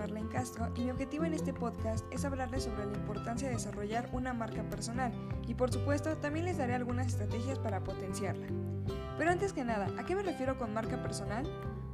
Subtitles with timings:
[0.00, 4.08] Marlene Castro y mi objetivo en este podcast es hablarles sobre la importancia de desarrollar
[4.12, 5.12] una marca personal
[5.46, 8.46] y por supuesto también les daré algunas estrategias para potenciarla.
[9.18, 11.44] Pero antes que nada, ¿a qué me refiero con marca personal?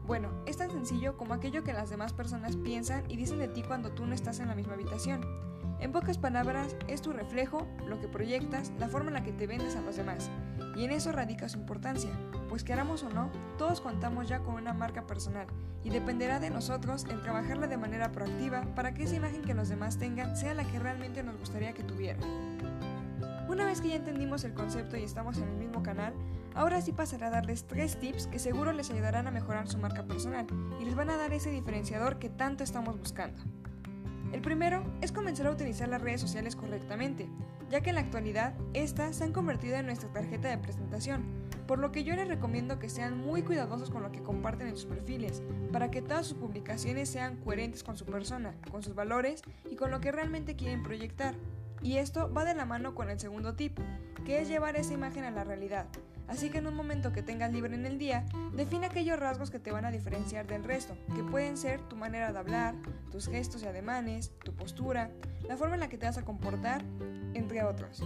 [0.06, 3.64] Bueno, es tan sencillo como aquello que las demás personas piensan y dicen de ti
[3.64, 5.22] cuando tú no estás en la misma habitación.
[5.80, 9.48] En pocas palabras, es tu reflejo, lo que proyectas, la forma en la que te
[9.48, 10.30] vendes a los demás.
[10.76, 12.10] Y en eso radica su importancia,
[12.50, 15.46] pues queramos o no, todos contamos ya con una marca personal
[15.82, 19.70] y dependerá de nosotros el trabajarla de manera proactiva para que esa imagen que los
[19.70, 22.20] demás tengan sea la que realmente nos gustaría que tuvieran.
[23.48, 26.12] Una vez que ya entendimos el concepto y estamos en el mismo canal,
[26.54, 30.02] ahora sí pasaré a darles tres tips que seguro les ayudarán a mejorar su marca
[30.02, 30.46] personal
[30.78, 33.40] y les van a dar ese diferenciador que tanto estamos buscando.
[34.36, 37.26] El primero es comenzar a utilizar las redes sociales correctamente,
[37.70, 41.24] ya que en la actualidad estas se han convertido en nuestra tarjeta de presentación,
[41.66, 44.76] por lo que yo les recomiendo que sean muy cuidadosos con lo que comparten en
[44.76, 49.40] sus perfiles, para que todas sus publicaciones sean coherentes con su persona, con sus valores
[49.70, 51.34] y con lo que realmente quieren proyectar.
[51.82, 53.78] Y esto va de la mano con el segundo tip,
[54.24, 55.86] que es llevar esa imagen a la realidad,
[56.28, 59.60] Así que en un momento que tengas libre en el día, define aquellos rasgos que
[59.60, 62.74] te van a diferenciar del resto, que pueden ser tu manera de hablar,
[63.12, 65.10] tus gestos y ademanes, tu postura,
[65.48, 66.82] la forma en la que te vas a comportar,
[67.34, 68.02] entre otros.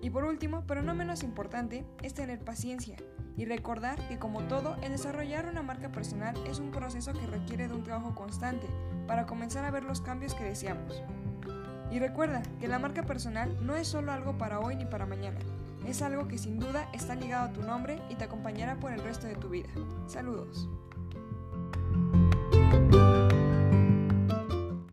[0.00, 2.96] Y por último, pero no menos importante, es tener paciencia
[3.36, 7.68] y recordar que como todo, el desarrollar una marca personal es un proceso que requiere
[7.68, 8.66] de un trabajo constante
[9.06, 11.02] para comenzar a ver los cambios que deseamos.
[11.90, 15.38] Y recuerda que la marca personal no es solo algo para hoy ni para mañana,
[15.86, 19.02] es algo que sin duda está ligado a tu nombre y te acompañará por el
[19.02, 19.68] resto de tu vida.
[20.06, 20.68] Saludos.